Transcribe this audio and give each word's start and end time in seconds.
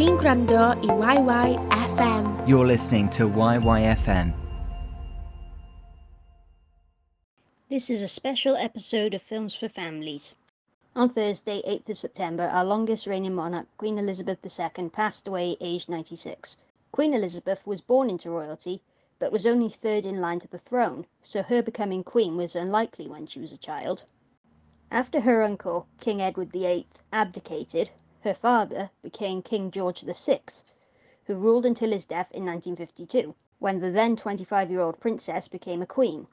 chi'n 0.00 0.16
gwrando 0.16 0.56
i 0.56 1.16
YYFM. 1.16 2.48
You're 2.48 2.66
listening 2.66 3.10
to 3.10 3.28
YYFM. 3.28 4.32
This 7.68 7.90
is 7.90 8.00
a 8.00 8.08
special 8.08 8.56
episode 8.56 9.12
of 9.12 9.20
Films 9.20 9.54
for 9.54 9.68
Families. 9.68 10.34
On 10.96 11.10
Thursday, 11.10 11.60
8th 11.68 11.90
of 11.90 11.98
September, 11.98 12.44
our 12.44 12.64
longest 12.64 13.06
reigning 13.06 13.34
monarch, 13.34 13.66
Queen 13.76 13.98
Elizabeth 13.98 14.38
II, 14.42 14.88
passed 14.88 15.28
away 15.28 15.58
aged 15.60 15.90
96. 15.90 16.56
Queen 16.92 17.12
Elizabeth 17.12 17.66
was 17.66 17.82
born 17.82 18.08
into 18.08 18.30
royalty, 18.30 18.80
but 19.18 19.30
was 19.30 19.44
only 19.44 19.68
third 19.68 20.06
in 20.06 20.22
line 20.22 20.40
to 20.40 20.48
the 20.48 20.56
throne, 20.56 21.04
so 21.22 21.42
her 21.42 21.60
becoming 21.60 22.02
queen 22.02 22.38
was 22.38 22.56
unlikely 22.56 23.06
when 23.06 23.26
she 23.26 23.38
was 23.38 23.52
a 23.52 23.58
child. 23.58 24.04
After 24.90 25.20
her 25.20 25.42
uncle, 25.42 25.88
King 26.00 26.22
Edward 26.22 26.52
VIII, 26.52 26.86
abdicated, 27.12 27.90
her 28.22 28.34
father 28.34 28.90
became 29.00 29.40
King 29.40 29.70
George 29.70 30.02
VI, 30.02 30.40
who 31.24 31.34
ruled 31.34 31.64
until 31.64 31.90
his 31.90 32.04
death 32.04 32.30
in 32.32 32.44
1952, 32.44 33.34
when 33.58 33.80
the 33.80 33.90
then 33.90 34.14
25 34.14 34.70
year 34.70 34.80
old 34.80 35.00
princess 35.00 35.48
became 35.48 35.80
a 35.80 35.86
queen. 35.86 36.26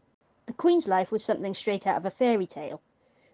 The 0.48 0.54
queen's 0.54 0.90
life 0.90 1.12
was 1.12 1.24
something 1.24 1.54
straight 1.54 1.88
out 1.88 1.96
of 1.96 2.06
a 2.06 2.12
fairy 2.12 2.46
tale. 2.46 2.82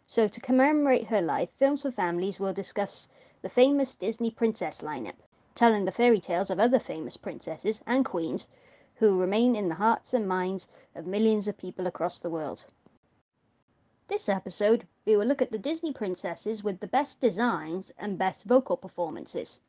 So, 0.06 0.28
to 0.28 0.40
commemorate 0.40 1.08
her 1.08 1.22
life, 1.22 1.50
Films 1.58 1.82
for 1.82 1.92
Families 1.92 2.40
will 2.40 2.54
discuss 2.54 3.10
the 3.42 3.50
famous 3.50 3.96
Disney 3.96 4.30
princess 4.30 4.82
lineup, 4.82 5.16
telling 5.56 5.86
the 5.86 5.92
fairy 5.92 6.20
tales 6.20 6.52
of 6.52 6.60
other 6.60 6.80
famous 6.80 7.18
princesses 7.18 7.82
and 7.88 8.06
queens 8.06 8.48
who 8.96 9.20
remain 9.20 9.56
in 9.56 9.70
the 9.70 9.76
hearts 9.76 10.14
and 10.14 10.28
minds 10.28 10.68
of 10.94 11.08
millions 11.08 11.48
of 11.48 11.58
people 11.58 11.88
across 11.88 12.20
the 12.20 12.30
world. 12.30 12.66
This 14.10 14.28
episode, 14.28 14.86
we 15.06 15.16
will 15.16 15.26
look 15.26 15.42
at 15.42 15.52
the 15.52 15.58
Disney 15.58 15.94
princesses 15.94 16.62
with 16.62 16.82
the 16.82 16.88
best 16.88 17.22
designs 17.22 17.94
and 17.98 18.18
best 18.18 18.44
vocal 18.44 18.76
performances. 18.76 19.62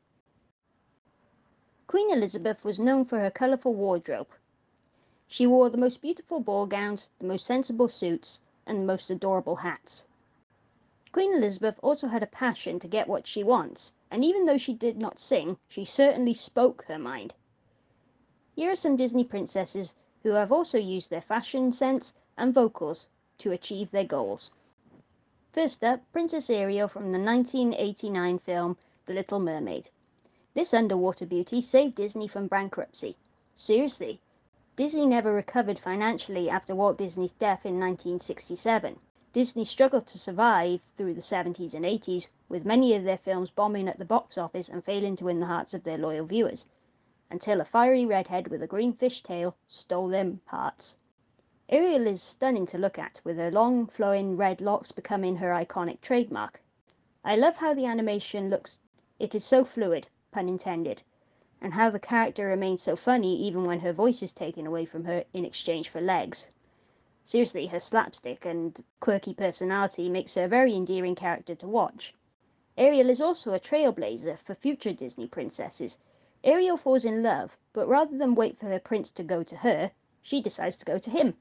Queen 1.86 2.10
Elizabeth 2.10 2.64
was 2.64 2.80
known 2.80 3.04
for 3.04 3.20
her 3.20 3.30
colourful 3.30 3.74
wardrobe. 3.74 4.26
She 5.28 5.46
wore 5.46 5.70
the 5.70 5.78
most 5.78 6.00
beautiful 6.00 6.40
ball 6.40 6.66
gowns, 6.66 7.10
the 7.20 7.26
most 7.26 7.46
sensible 7.46 7.86
suits, 7.86 8.40
and 8.66 8.80
the 8.80 8.84
most 8.84 9.08
adorable 9.08 9.56
hats. 9.56 10.04
Queen 11.12 11.32
Elizabeth 11.32 11.78
also 11.80 12.08
had 12.08 12.24
a 12.24 12.26
passion 12.26 12.80
to 12.80 12.88
get 12.88 13.06
what 13.06 13.28
she 13.28 13.44
wants, 13.44 13.92
and 14.10 14.24
even 14.24 14.46
though 14.46 14.58
she 14.58 14.74
did 14.74 14.98
not 14.98 15.20
sing, 15.20 15.58
she 15.68 15.84
certainly 15.84 16.34
spoke 16.34 16.82
her 16.88 16.98
mind. 16.98 17.36
Here 18.56 18.72
are 18.72 18.76
some 18.76 18.96
Disney 18.96 19.22
princesses 19.22 19.94
who 20.24 20.30
have 20.30 20.50
also 20.50 20.76
used 20.76 21.10
their 21.10 21.20
fashion 21.20 21.72
sense 21.72 22.14
and 22.36 22.52
vocals 22.52 23.06
to 23.38 23.52
achieve 23.52 23.90
their 23.90 24.04
goals. 24.04 24.50
First 25.52 25.84
up, 25.84 26.00
Princess 26.12 26.50
Ariel 26.50 26.88
from 26.88 27.12
the 27.12 27.18
1989 27.18 28.38
film 28.38 28.76
The 29.06 29.14
Little 29.14 29.38
Mermaid. 29.38 29.90
This 30.54 30.74
underwater 30.74 31.26
beauty 31.26 31.60
saved 31.60 31.94
Disney 31.94 32.28
from 32.28 32.48
bankruptcy. 32.48 33.16
Seriously, 33.54 34.20
Disney 34.76 35.06
never 35.06 35.32
recovered 35.32 35.78
financially 35.78 36.50
after 36.50 36.74
Walt 36.74 36.98
Disney's 36.98 37.32
death 37.32 37.64
in 37.64 37.78
1967. 37.78 38.98
Disney 39.32 39.64
struggled 39.64 40.06
to 40.08 40.18
survive 40.18 40.80
through 40.96 41.14
the 41.14 41.20
70s 41.20 41.74
and 41.74 41.84
80s, 41.84 42.28
with 42.48 42.64
many 42.64 42.94
of 42.94 43.04
their 43.04 43.16
films 43.16 43.50
bombing 43.50 43.88
at 43.88 43.98
the 43.98 44.04
box 44.04 44.36
office 44.36 44.68
and 44.68 44.84
failing 44.84 45.16
to 45.16 45.24
win 45.24 45.40
the 45.40 45.46
hearts 45.46 45.74
of 45.74 45.84
their 45.84 45.98
loyal 45.98 46.24
viewers, 46.24 46.66
until 47.30 47.60
a 47.60 47.64
fiery 47.64 48.04
redhead 48.04 48.48
with 48.48 48.62
a 48.62 48.66
green 48.66 48.92
fish 48.92 49.22
tail 49.22 49.56
stole 49.66 50.08
their 50.08 50.32
hearts. 50.46 50.96
Ariel 51.70 52.06
is 52.06 52.22
stunning 52.22 52.66
to 52.66 52.78
look 52.78 52.98
at, 52.98 53.22
with 53.24 53.38
her 53.38 53.50
long, 53.50 53.86
flowing 53.86 54.36
red 54.36 54.60
locks 54.60 54.92
becoming 54.92 55.36
her 55.36 55.48
iconic 55.48 56.00
trademark. 56.02 56.62
I 57.24 57.36
love 57.36 57.56
how 57.56 57.72
the 57.72 57.86
animation 57.86 58.50
looks, 58.50 58.78
it 59.18 59.34
is 59.34 59.44
so 59.44 59.64
fluid, 59.64 60.08
pun 60.30 60.48
intended, 60.48 61.02
and 61.62 61.72
how 61.72 61.88
the 61.88 61.98
character 61.98 62.46
remains 62.46 62.82
so 62.82 62.94
funny 62.94 63.42
even 63.42 63.64
when 63.64 63.80
her 63.80 63.94
voice 63.94 64.22
is 64.22 64.32
taken 64.32 64.66
away 64.66 64.84
from 64.84 65.06
her 65.06 65.24
in 65.32 65.46
exchange 65.46 65.88
for 65.88 66.02
legs. 66.02 66.48
Seriously, 67.24 67.66
her 67.68 67.80
slapstick 67.80 68.44
and 68.44 68.84
quirky 69.00 69.32
personality 69.32 70.10
makes 70.10 70.34
her 70.34 70.44
a 70.44 70.48
very 70.48 70.74
endearing 70.74 71.14
character 71.14 71.54
to 71.54 71.66
watch. 71.66 72.14
Ariel 72.76 73.08
is 73.08 73.22
also 73.22 73.54
a 73.54 73.58
trailblazer 73.58 74.38
for 74.38 74.54
future 74.54 74.92
Disney 74.92 75.26
princesses. 75.26 75.96
Ariel 76.44 76.76
falls 76.76 77.06
in 77.06 77.22
love, 77.22 77.56
but 77.72 77.88
rather 77.88 78.16
than 78.18 78.34
wait 78.34 78.58
for 78.58 78.66
her 78.66 78.78
prince 78.78 79.10
to 79.12 79.24
go 79.24 79.42
to 79.42 79.56
her, 79.56 79.92
she 80.20 80.40
decides 80.42 80.76
to 80.76 80.84
go 80.84 80.98
to 80.98 81.10
him 81.10 81.34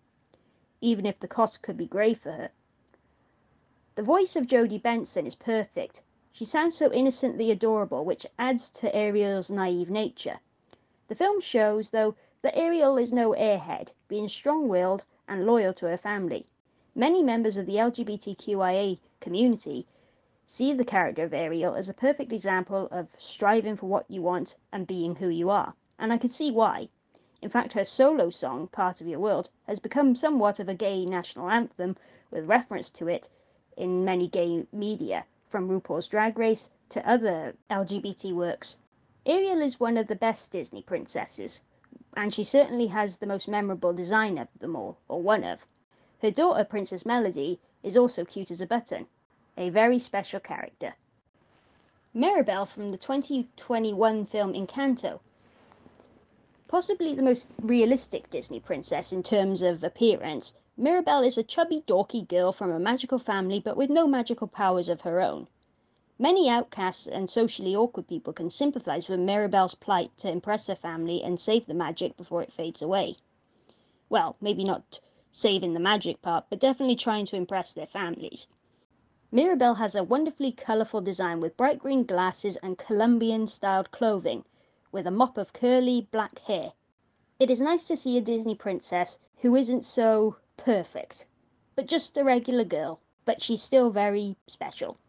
even 0.83 1.05
if 1.05 1.17
the 1.19 1.27
cost 1.29 1.61
could 1.61 1.77
be 1.77 1.87
grave 1.87 2.19
for 2.19 2.33
her. 2.33 2.51
The 3.95 4.03
voice 4.03 4.35
of 4.35 4.47
Jodi 4.47 4.77
Benson 4.77 5.25
is 5.25 5.33
perfect. 5.33 6.01
She 6.33 6.43
sounds 6.43 6.75
so 6.75 6.91
innocently 6.91 7.51
adorable, 7.51 8.03
which 8.03 8.25
adds 8.37 8.69
to 8.71 8.93
Ariel's 8.93 9.49
naive 9.49 9.89
nature. 9.89 10.41
The 11.07 11.15
film 11.15 11.39
shows, 11.39 11.91
though, 11.91 12.15
that 12.41 12.57
Ariel 12.57 12.97
is 12.97 13.13
no 13.13 13.31
airhead, 13.31 13.93
being 14.09 14.27
strong 14.27 14.67
willed 14.67 15.05
and 15.25 15.45
loyal 15.45 15.73
to 15.75 15.85
her 15.85 15.95
family. 15.95 16.47
Many 16.93 17.23
members 17.23 17.55
of 17.55 17.65
the 17.65 17.77
LGBTQIA 17.77 18.99
community 19.21 19.87
see 20.45 20.73
the 20.73 20.83
character 20.83 21.23
of 21.23 21.33
Ariel 21.33 21.75
as 21.75 21.87
a 21.87 21.93
perfect 21.93 22.33
example 22.33 22.89
of 22.91 23.07
striving 23.17 23.77
for 23.77 23.85
what 23.85 24.11
you 24.11 24.21
want 24.21 24.57
and 24.71 24.85
being 24.85 25.15
who 25.15 25.29
you 25.29 25.49
are, 25.49 25.75
and 25.97 26.11
I 26.11 26.17
can 26.17 26.29
see 26.29 26.51
why. 26.51 26.89
In 27.43 27.49
fact, 27.49 27.73
her 27.73 27.83
solo 27.83 28.29
song, 28.29 28.67
Part 28.67 29.01
of 29.01 29.07
Your 29.07 29.19
World, 29.19 29.49
has 29.67 29.81
become 29.81 30.15
somewhat 30.15 30.61
of 30.61 30.69
a 30.69 30.73
gay 30.73 31.05
national 31.05 31.49
anthem 31.49 31.97
with 32.31 32.47
reference 32.47 32.89
to 32.91 33.09
it 33.09 33.27
in 33.75 34.05
many 34.05 34.29
gay 34.29 34.65
media, 34.71 35.25
from 35.49 35.67
RuPaul's 35.67 36.07
Drag 36.07 36.39
Race 36.39 36.69
to 36.87 37.05
other 37.05 37.57
LGBT 37.69 38.33
works. 38.33 38.77
Ariel 39.25 39.59
is 39.59 39.77
one 39.77 39.97
of 39.97 40.07
the 40.07 40.15
best 40.15 40.51
Disney 40.51 40.81
princesses, 40.83 41.59
and 42.15 42.33
she 42.33 42.45
certainly 42.45 42.87
has 42.87 43.17
the 43.17 43.27
most 43.27 43.49
memorable 43.49 43.91
design 43.91 44.37
of 44.37 44.47
them 44.57 44.77
all, 44.77 44.99
or 45.09 45.21
one 45.21 45.43
of. 45.43 45.67
Her 46.21 46.31
daughter, 46.31 46.63
Princess 46.63 47.05
Melody, 47.05 47.59
is 47.83 47.97
also 47.97 48.23
cute 48.23 48.51
as 48.51 48.61
a 48.61 48.65
button, 48.65 49.07
a 49.57 49.69
very 49.69 49.99
special 49.99 50.39
character. 50.39 50.95
Mirabel 52.13 52.65
from 52.65 52.91
the 52.91 52.97
2021 52.97 54.27
film 54.27 54.53
Encanto 54.53 55.19
Possibly 56.73 57.13
the 57.13 57.21
most 57.21 57.49
realistic 57.61 58.31
Disney 58.31 58.59
princess 58.59 59.13
in 59.13 59.21
terms 59.21 59.61
of 59.61 59.83
appearance, 59.83 60.55
Mirabel 60.75 61.21
is 61.21 61.37
a 61.37 61.43
chubby, 61.43 61.83
dorky 61.85 62.27
girl 62.27 62.51
from 62.51 62.71
a 62.71 62.79
magical 62.79 63.19
family 63.19 63.59
but 63.59 63.77
with 63.77 63.91
no 63.91 64.07
magical 64.07 64.47
powers 64.47 64.89
of 64.89 65.01
her 65.01 65.21
own. 65.21 65.45
Many 66.17 66.49
outcasts 66.49 67.05
and 67.05 67.29
socially 67.29 67.75
awkward 67.75 68.07
people 68.07 68.33
can 68.33 68.49
sympathize 68.49 69.07
with 69.07 69.19
Mirabel's 69.19 69.75
plight 69.75 70.17
to 70.17 70.31
impress 70.31 70.65
her 70.65 70.73
family 70.73 71.21
and 71.21 71.39
save 71.39 71.67
the 71.67 71.75
magic 71.75 72.17
before 72.17 72.41
it 72.41 72.51
fades 72.51 72.81
away. 72.81 73.17
Well, 74.09 74.35
maybe 74.41 74.63
not 74.63 74.99
saving 75.29 75.75
the 75.75 75.79
magic 75.79 76.23
part, 76.23 76.45
but 76.49 76.59
definitely 76.59 76.95
trying 76.95 77.27
to 77.27 77.35
impress 77.35 77.71
their 77.71 77.85
families. 77.85 78.47
Mirabel 79.31 79.75
has 79.75 79.93
a 79.95 80.03
wonderfully 80.03 80.51
colourful 80.51 81.01
design 81.01 81.39
with 81.39 81.55
bright 81.55 81.77
green 81.77 82.03
glasses 82.03 82.57
and 82.63 82.79
Colombian 82.79 83.45
styled 83.45 83.91
clothing 83.91 84.43
with 84.93 85.07
a 85.07 85.11
mop 85.11 85.39
of 85.39 85.51
curly 85.53 86.07
black 86.11 86.37
hair. 86.41 86.73
It 87.39 87.49
is 87.49 87.59
nice 87.59 87.87
to 87.87 87.97
see 87.97 88.15
a 88.15 88.21
Disney 88.21 88.53
princess 88.53 89.17
who 89.37 89.55
isn't 89.55 89.83
so 89.83 90.37
perfect, 90.55 91.25
but 91.75 91.87
just 91.87 92.15
a 92.15 92.23
regular 92.23 92.63
girl, 92.63 92.99
but 93.25 93.41
she's 93.41 93.63
still 93.63 93.89
very 93.89 94.37
special. 94.45 94.99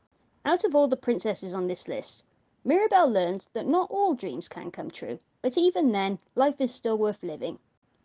Out 0.43 0.65
of 0.65 0.75
all 0.75 0.89
the 0.89 0.97
princesses 0.97 1.55
on 1.55 1.67
this 1.67 1.87
list, 1.87 2.25
Mirabel 2.65 3.07
learns 3.07 3.51
that 3.53 3.67
not 3.67 3.91
all 3.91 4.15
dreams 4.15 4.49
can 4.49 4.71
come 4.71 4.91
true, 4.91 5.19
but 5.43 5.59
even 5.59 5.93
then, 5.93 6.19
life 6.35 6.63
is 6.63 6.75
still 6.75 6.97
worth 6.97 7.23
living. 7.23 7.59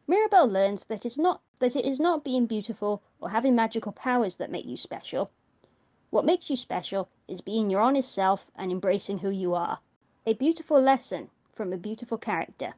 Mirabel 0.05 0.47
learns 0.47 0.83
that 0.87 1.05
it's 1.05 1.17
not 1.17 1.41
that 1.59 1.77
it 1.77 1.85
is 1.85 1.99
not 1.99 2.25
being 2.25 2.45
beautiful 2.45 3.01
or 3.21 3.29
having 3.29 3.55
magical 3.55 3.93
powers 3.93 4.35
that 4.35 4.51
make 4.51 4.65
you 4.65 4.75
special. 4.75 5.31
What 6.09 6.25
makes 6.25 6.49
you 6.49 6.57
special 6.57 7.07
is 7.25 7.39
being 7.39 7.69
your 7.69 7.79
honest 7.79 8.13
self 8.13 8.47
and 8.53 8.69
embracing 8.69 9.19
who 9.19 9.29
you 9.29 9.55
are. 9.55 9.79
A 10.25 10.33
beautiful 10.33 10.81
lesson 10.81 11.29
from 11.59 11.73
a 11.73 11.77
beautiful 11.77 12.17
character. 12.17 12.73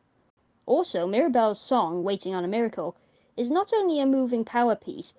Also, 0.66 1.06
Mirabel's 1.06 1.62
song, 1.62 2.04
Waiting 2.04 2.34
on 2.34 2.44
a 2.44 2.48
Miracle, 2.48 2.96
is 3.38 3.52
not 3.52 3.72
only 3.72 4.00
a 4.00 4.08
moving 4.08 4.44
power 4.44 4.76
piece, 4.76 5.14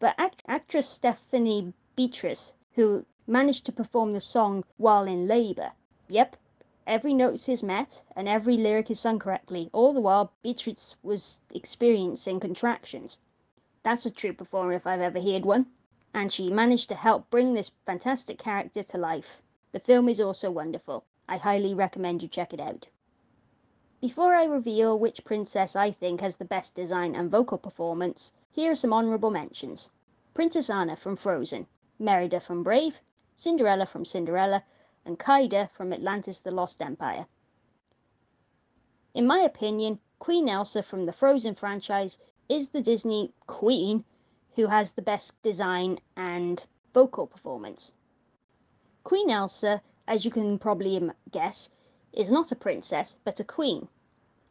but 0.00 0.14
act- 0.16 0.42
actress 0.48 0.88
Stephanie 0.88 1.74
Beatrice, 1.96 2.54
who 2.76 3.04
managed 3.26 3.66
to 3.66 3.72
perform 3.72 4.14
the 4.14 4.22
song 4.22 4.64
while 4.78 5.04
in 5.04 5.28
labour. 5.28 5.72
Yep, 6.08 6.38
every 6.86 7.12
note 7.12 7.46
is 7.46 7.62
met 7.62 8.02
and 8.16 8.26
every 8.26 8.56
lyric 8.56 8.90
is 8.90 9.00
sung 9.00 9.18
correctly, 9.18 9.68
all 9.74 9.92
the 9.92 10.00
while 10.00 10.32
Beatrice 10.42 10.96
was 11.02 11.40
experiencing 11.50 12.40
contractions. 12.40 13.18
That's 13.82 14.06
a 14.06 14.10
true 14.10 14.32
performer 14.32 14.72
if 14.72 14.86
I've 14.86 15.02
ever 15.02 15.20
heard 15.20 15.44
one. 15.44 15.66
And 16.14 16.32
she 16.32 16.48
managed 16.48 16.88
to 16.88 16.94
help 16.94 17.28
bring 17.28 17.52
this 17.52 17.70
fantastic 17.84 18.38
character 18.38 18.82
to 18.82 18.96
life. 18.96 19.42
The 19.72 19.78
film 19.78 20.08
is 20.08 20.22
also 20.22 20.50
wonderful. 20.50 21.04
I 21.28 21.38
highly 21.38 21.74
recommend 21.74 22.22
you 22.22 22.28
check 22.28 22.52
it 22.52 22.60
out. 22.60 22.88
Before 24.00 24.34
I 24.34 24.44
reveal 24.44 24.98
which 24.98 25.24
princess 25.24 25.74
I 25.74 25.90
think 25.90 26.20
has 26.20 26.36
the 26.36 26.44
best 26.44 26.74
design 26.74 27.14
and 27.14 27.30
vocal 27.30 27.58
performance, 27.58 28.32
here 28.50 28.72
are 28.72 28.74
some 28.74 28.92
honourable 28.92 29.30
mentions. 29.30 29.88
Princess 30.34 30.68
Anna 30.68 30.96
from 30.96 31.16
Frozen, 31.16 31.66
Merida 31.98 32.40
from 32.40 32.62
Brave, 32.62 33.00
Cinderella 33.34 33.86
from 33.86 34.04
Cinderella, 34.04 34.64
and 35.04 35.18
Kida 35.18 35.70
from 35.70 35.92
Atlantis 35.92 36.40
the 36.40 36.50
Lost 36.50 36.82
Empire. 36.82 37.26
In 39.14 39.26
my 39.26 39.38
opinion, 39.38 40.00
Queen 40.18 40.48
Elsa 40.48 40.82
from 40.82 41.06
the 41.06 41.12
Frozen 41.12 41.54
franchise 41.54 42.18
is 42.48 42.70
the 42.70 42.80
Disney 42.80 43.32
queen 43.46 44.04
who 44.56 44.66
has 44.66 44.92
the 44.92 45.02
best 45.02 45.40
design 45.42 45.98
and 46.16 46.66
vocal 46.92 47.26
performance. 47.26 47.92
Queen 49.02 49.30
Elsa, 49.30 49.82
as 50.06 50.24
you 50.24 50.30
can 50.30 50.58
probably 50.58 51.10
guess, 51.30 51.70
is 52.12 52.30
not 52.30 52.52
a 52.52 52.56
princess 52.56 53.16
but 53.24 53.40
a 53.40 53.44
queen. 53.44 53.88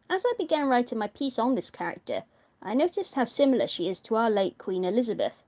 As 0.10 0.26
I 0.26 0.34
began 0.38 0.68
writing 0.68 0.98
my 0.98 1.08
piece 1.08 1.40
on 1.40 1.56
this 1.56 1.70
character, 1.70 2.24
I 2.62 2.74
noticed 2.74 3.16
how 3.16 3.26
similar 3.26 3.68
she 3.68 3.90
is 3.90 4.02
to 4.02 4.16
our 4.16 4.30
late 4.30 4.58
Queen 4.58 4.86
Elizabeth. 4.86 5.44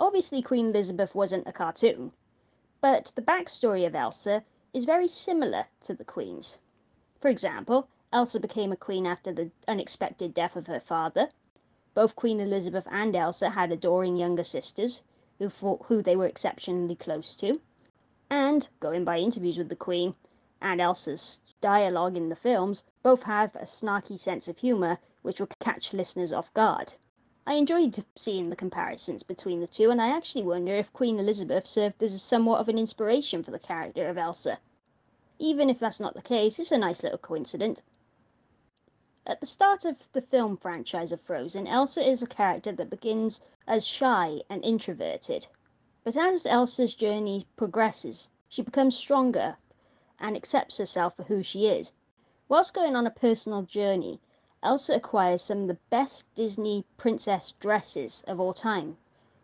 Obviously, 0.00 0.42
Queen 0.42 0.70
Elizabeth 0.70 1.14
wasn't 1.14 1.46
a 1.46 1.52
cartoon, 1.52 2.12
but 2.80 3.12
the 3.14 3.22
backstory 3.22 3.86
of 3.86 3.94
Elsa 3.94 4.44
is 4.74 4.84
very 4.84 5.06
similar 5.06 5.66
to 5.82 5.94
the 5.94 6.04
Queen's. 6.04 6.58
For 7.20 7.28
example, 7.28 7.88
Elsa 8.12 8.40
became 8.40 8.72
a 8.72 8.76
queen 8.76 9.06
after 9.06 9.32
the 9.32 9.50
unexpected 9.68 10.34
death 10.34 10.56
of 10.56 10.66
her 10.66 10.80
father. 10.80 11.30
Both 11.94 12.16
Queen 12.16 12.40
Elizabeth 12.40 12.86
and 12.90 13.14
Elsa 13.14 13.50
had 13.50 13.70
adoring 13.70 14.16
younger 14.16 14.44
sisters 14.44 15.02
who, 15.38 15.48
who 15.84 16.02
they 16.02 16.16
were 16.16 16.26
exceptionally 16.26 16.96
close 16.96 17.34
to. 17.36 17.60
And, 18.34 18.66
going 18.80 19.04
by 19.04 19.18
interviews 19.18 19.58
with 19.58 19.68
the 19.68 19.76
Queen 19.76 20.16
and 20.58 20.80
Elsa's 20.80 21.42
dialogue 21.60 22.16
in 22.16 22.30
the 22.30 22.34
films, 22.34 22.82
both 23.02 23.24
have 23.24 23.54
a 23.54 23.66
snarky 23.66 24.18
sense 24.18 24.48
of 24.48 24.56
humour 24.56 25.00
which 25.20 25.38
will 25.38 25.50
catch 25.60 25.92
listeners 25.92 26.32
off 26.32 26.50
guard. 26.54 26.94
I 27.46 27.56
enjoyed 27.56 28.06
seeing 28.16 28.48
the 28.48 28.56
comparisons 28.56 29.22
between 29.22 29.60
the 29.60 29.66
two, 29.66 29.90
and 29.90 30.00
I 30.00 30.08
actually 30.08 30.44
wonder 30.44 30.74
if 30.74 30.94
Queen 30.94 31.18
Elizabeth 31.18 31.66
served 31.66 32.02
as 32.02 32.22
somewhat 32.22 32.60
of 32.60 32.70
an 32.70 32.78
inspiration 32.78 33.42
for 33.42 33.50
the 33.50 33.58
character 33.58 34.08
of 34.08 34.16
Elsa. 34.16 34.60
Even 35.38 35.68
if 35.68 35.78
that's 35.78 36.00
not 36.00 36.14
the 36.14 36.22
case, 36.22 36.58
it's 36.58 36.72
a 36.72 36.78
nice 36.78 37.02
little 37.02 37.18
coincidence. 37.18 37.82
At 39.26 39.40
the 39.40 39.46
start 39.46 39.84
of 39.84 40.10
the 40.14 40.22
film 40.22 40.56
franchise 40.56 41.12
of 41.12 41.20
Frozen, 41.20 41.66
Elsa 41.66 42.02
is 42.02 42.22
a 42.22 42.26
character 42.26 42.72
that 42.72 42.88
begins 42.88 43.42
as 43.66 43.86
shy 43.86 44.40
and 44.48 44.64
introverted. 44.64 45.48
But 46.04 46.16
as 46.16 46.46
Elsa's 46.46 46.96
journey 46.96 47.46
progresses, 47.56 48.30
she 48.48 48.60
becomes 48.60 48.96
stronger 48.96 49.56
and 50.18 50.36
accepts 50.36 50.78
herself 50.78 51.14
for 51.14 51.22
who 51.24 51.42
she 51.42 51.68
is. 51.68 51.92
Whilst 52.48 52.74
going 52.74 52.96
on 52.96 53.06
a 53.06 53.10
personal 53.10 53.62
journey, 53.62 54.20
Elsa 54.64 54.94
acquires 54.94 55.42
some 55.42 55.62
of 55.62 55.68
the 55.68 55.78
best 55.90 56.32
Disney 56.34 56.84
princess 56.96 57.52
dresses 57.60 58.24
of 58.26 58.40
all 58.40 58.52
time. 58.52 58.96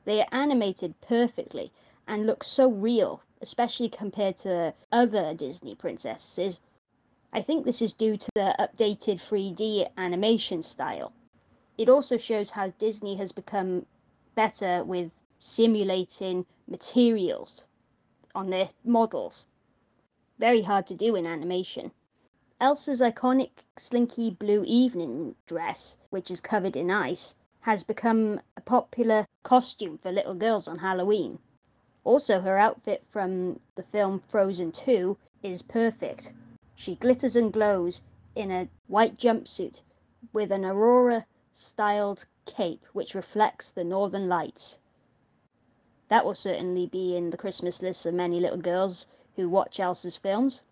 They 0.04 0.20
are 0.20 0.28
animated 0.32 1.00
perfectly 1.00 1.72
and 2.08 2.26
look 2.26 2.42
so 2.42 2.68
real, 2.68 3.22
especially 3.40 3.88
compared 3.88 4.36
to 4.38 4.74
other 4.90 5.34
Disney 5.34 5.74
princesses. 5.74 6.60
I 7.32 7.40
think 7.40 7.64
this 7.64 7.82
is 7.82 7.92
due 7.92 8.16
to 8.16 8.28
the 8.34 8.56
updated 8.58 9.20
3D 9.20 9.88
animation 9.96 10.62
style. 10.62 11.12
It 11.76 11.88
also 11.88 12.16
shows 12.16 12.50
how 12.50 12.70
Disney 12.78 13.16
has 13.16 13.30
become 13.30 13.86
better 14.34 14.82
with 14.82 15.12
simulating 15.38 16.44
materials 16.66 17.64
on 18.34 18.50
their 18.50 18.68
models. 18.84 19.46
Very 20.38 20.62
hard 20.62 20.86
to 20.88 20.94
do 20.94 21.14
in 21.14 21.26
animation. 21.26 21.92
Elsa's 22.60 23.00
iconic 23.00 23.50
slinky 23.76 24.30
blue 24.30 24.64
evening 24.64 25.36
dress, 25.46 25.96
which 26.10 26.30
is 26.30 26.40
covered 26.40 26.74
in 26.74 26.90
ice, 26.90 27.34
has 27.60 27.84
become 27.84 28.40
a 28.56 28.60
popular 28.60 29.26
costume 29.42 29.98
for 29.98 30.10
little 30.10 30.34
girls 30.34 30.66
on 30.66 30.78
Halloween. 30.78 31.38
Also, 32.02 32.40
her 32.40 32.56
outfit 32.56 33.04
from 33.10 33.60
the 33.74 33.82
film 33.82 34.18
Frozen 34.18 34.72
2 34.72 35.16
is 35.42 35.62
perfect. 35.62 36.32
She 36.74 36.96
glitters 36.96 37.36
and 37.36 37.52
glows 37.52 38.02
in 38.34 38.50
a 38.50 38.68
white 38.86 39.16
jumpsuit 39.16 39.82
with 40.32 40.50
an 40.50 40.64
aurora 40.64 41.26
styled 41.52 42.24
cape 42.46 42.84
which 42.92 43.14
reflects 43.14 43.70
the 43.70 43.84
northern 43.84 44.28
lights. 44.28 44.78
That 46.08 46.24
will 46.24 46.34
certainly 46.34 46.86
be 46.86 47.16
in 47.16 47.30
the 47.30 47.36
Christmas 47.36 47.82
lists 47.82 48.06
of 48.06 48.14
many 48.14 48.40
little 48.40 48.58
girls 48.58 49.06
who 49.36 49.48
watch 49.48 49.78
Elsa's 49.78 50.16
films. 50.16 50.62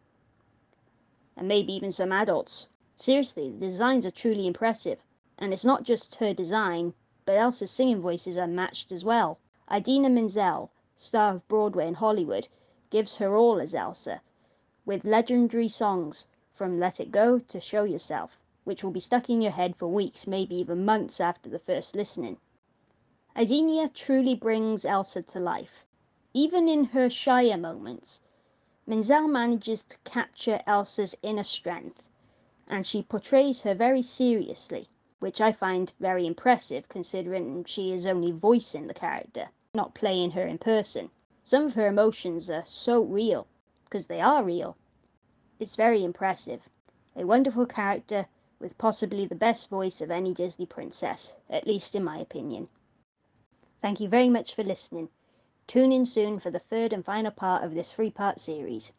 And 1.36 1.46
maybe 1.46 1.74
even 1.74 1.90
some 1.90 2.10
adults. 2.10 2.68
Seriously, 2.96 3.50
the 3.50 3.66
designs 3.66 4.06
are 4.06 4.10
truly 4.10 4.46
impressive. 4.46 5.04
And 5.38 5.52
it's 5.52 5.64
not 5.64 5.82
just 5.82 6.14
her 6.16 6.32
design, 6.32 6.94
but 7.26 7.36
Elsa's 7.36 7.70
singing 7.70 8.00
voice 8.00 8.26
is 8.26 8.38
unmatched 8.38 8.90
as 8.92 9.04
well. 9.04 9.38
Idina 9.70 10.08
Menzel, 10.08 10.70
star 10.96 11.34
of 11.34 11.48
Broadway 11.48 11.86
and 11.86 11.96
Hollywood, 11.96 12.48
gives 12.88 13.16
her 13.16 13.36
all 13.36 13.60
as 13.60 13.74
Elsa, 13.74 14.22
with 14.86 15.04
legendary 15.04 15.68
songs 15.68 16.26
from 16.54 16.80
Let 16.80 16.98
It 16.98 17.12
Go 17.12 17.38
to 17.38 17.60
Show 17.60 17.84
Yourself, 17.84 18.38
which 18.64 18.82
will 18.82 18.92
be 18.92 19.00
stuck 19.00 19.28
in 19.28 19.42
your 19.42 19.52
head 19.52 19.76
for 19.76 19.88
weeks, 19.88 20.26
maybe 20.26 20.54
even 20.54 20.86
months 20.86 21.20
after 21.20 21.50
the 21.50 21.58
first 21.58 21.94
listening. 21.94 22.38
Idina 23.38 23.86
truly 23.88 24.34
brings 24.34 24.86
Elsa 24.86 25.22
to 25.22 25.38
life. 25.38 25.84
Even 26.32 26.68
in 26.68 26.84
her 26.84 27.10
shyer 27.10 27.58
moments, 27.58 28.22
Menzel 28.86 29.28
manages 29.28 29.84
to 29.84 29.98
capture 30.04 30.62
Elsa's 30.66 31.14
inner 31.22 31.44
strength, 31.44 32.08
and 32.66 32.86
she 32.86 33.02
portrays 33.02 33.60
her 33.60 33.74
very 33.74 34.00
seriously, 34.00 34.88
which 35.18 35.38
I 35.38 35.52
find 35.52 35.92
very 36.00 36.26
impressive 36.26 36.88
considering 36.88 37.64
she 37.64 37.92
is 37.92 38.06
only 38.06 38.30
voicing 38.30 38.86
the 38.86 38.94
character, 38.94 39.50
not 39.74 39.94
playing 39.94 40.30
her 40.30 40.46
in 40.46 40.56
person. 40.56 41.10
Some 41.44 41.66
of 41.66 41.74
her 41.74 41.88
emotions 41.88 42.48
are 42.48 42.64
so 42.64 43.02
real, 43.02 43.46
because 43.84 44.06
they 44.06 44.22
are 44.22 44.42
real. 44.42 44.78
It's 45.60 45.76
very 45.76 46.02
impressive. 46.02 46.70
A 47.14 47.26
wonderful 47.26 47.66
character 47.66 48.28
with 48.58 48.78
possibly 48.78 49.26
the 49.26 49.34
best 49.34 49.68
voice 49.68 50.00
of 50.00 50.10
any 50.10 50.32
Disney 50.32 50.64
princess, 50.64 51.34
at 51.50 51.66
least 51.66 51.94
in 51.94 52.02
my 52.02 52.16
opinion. 52.16 52.70
Thank 53.86 54.00
you 54.00 54.08
very 54.08 54.28
much 54.28 54.56
for 54.56 54.64
listening. 54.64 55.10
Tune 55.68 55.92
in 55.92 56.04
soon 56.06 56.40
for 56.40 56.50
the 56.50 56.58
third 56.58 56.92
and 56.92 57.04
final 57.04 57.30
part 57.30 57.62
of 57.62 57.72
this 57.72 57.92
three 57.92 58.10
part 58.10 58.40
series. 58.40 58.90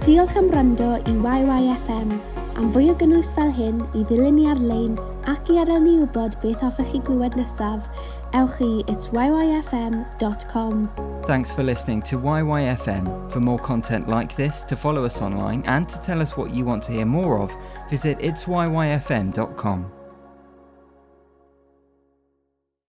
Diolch 0.00 0.36
am 0.36 0.50
wrando 0.50 0.90
i 0.96 1.14
YYFM. 1.38 2.12
Am 2.58 2.68
fwy 2.76 2.90
o 2.92 2.96
gynnwys 3.00 3.32
fel 3.38 3.54
hyn 3.56 3.80
i 3.96 4.04
ddilyn 4.04 4.36
ni 4.36 4.44
ar-lein 4.52 5.00
ac 5.32 5.48
i 5.54 5.58
adael 5.64 5.80
ni 5.86 5.96
wybod 6.02 6.36
beth 6.44 6.60
hoffech 6.60 6.92
chi 6.92 7.00
glywed 7.08 7.40
nesaf, 7.40 7.88
ewch 8.36 8.60
i 8.68 8.70
it's 8.84 9.08
yyfm.com. 9.16 10.86
Thanks 11.24 11.56
for 11.56 11.64
listening 11.64 12.04
to 12.12 12.20
YYFM. 12.20 13.12
For 13.32 13.40
more 13.40 13.62
content 13.72 14.12
like 14.12 14.36
this, 14.36 14.62
to 14.64 14.76
follow 14.76 15.08
us 15.08 15.22
online, 15.22 15.64
and 15.64 15.88
to 15.88 16.04
tell 16.04 16.20
us 16.20 16.36
what 16.36 16.52
you 16.52 16.66
want 16.66 16.82
to 16.82 16.92
hear 16.92 17.06
more 17.06 17.38
of, 17.40 17.60
visit 17.88 18.18
itsyyfm.com. 18.18 19.95